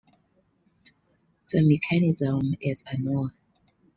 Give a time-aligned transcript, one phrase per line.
[1.53, 3.33] The mechanism is unknown.